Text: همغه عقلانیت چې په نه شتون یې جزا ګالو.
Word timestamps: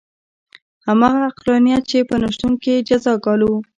همغه 0.87 1.19
عقلانیت 1.29 1.83
چې 1.91 1.97
په 2.09 2.15
نه 2.21 2.29
شتون 2.33 2.53
یې 2.65 2.75
جزا 2.87 3.13
ګالو. 3.23 3.53